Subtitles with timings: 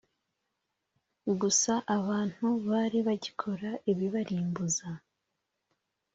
[1.39, 4.89] Gusa abantu bari bagikora ibibarimbuza